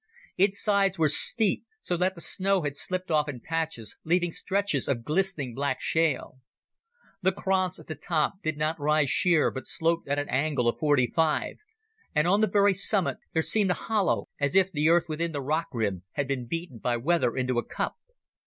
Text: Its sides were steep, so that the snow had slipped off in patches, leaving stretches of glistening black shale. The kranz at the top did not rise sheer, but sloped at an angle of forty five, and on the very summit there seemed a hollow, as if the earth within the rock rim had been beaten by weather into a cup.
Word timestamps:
Its 0.35 0.59
sides 0.59 0.97
were 0.97 1.07
steep, 1.07 1.63
so 1.83 1.95
that 1.95 2.15
the 2.15 2.21
snow 2.21 2.63
had 2.63 2.75
slipped 2.75 3.11
off 3.11 3.29
in 3.29 3.39
patches, 3.39 3.97
leaving 4.03 4.31
stretches 4.31 4.87
of 4.87 5.03
glistening 5.03 5.53
black 5.53 5.79
shale. 5.79 6.39
The 7.21 7.31
kranz 7.31 7.77
at 7.77 7.85
the 7.85 7.93
top 7.93 8.41
did 8.41 8.57
not 8.57 8.79
rise 8.79 9.11
sheer, 9.11 9.51
but 9.51 9.67
sloped 9.67 10.07
at 10.07 10.17
an 10.17 10.27
angle 10.27 10.67
of 10.67 10.79
forty 10.79 11.05
five, 11.05 11.57
and 12.15 12.25
on 12.27 12.41
the 12.41 12.47
very 12.49 12.73
summit 12.73 13.17
there 13.33 13.43
seemed 13.43 13.69
a 13.69 13.75
hollow, 13.75 14.27
as 14.39 14.55
if 14.55 14.71
the 14.71 14.89
earth 14.89 15.05
within 15.07 15.33
the 15.33 15.41
rock 15.43 15.67
rim 15.71 16.01
had 16.13 16.27
been 16.27 16.47
beaten 16.47 16.79
by 16.79 16.97
weather 16.97 17.37
into 17.37 17.59
a 17.59 17.63
cup. 17.63 17.95